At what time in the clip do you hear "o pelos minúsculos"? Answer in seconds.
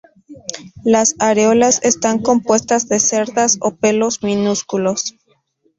3.61-5.13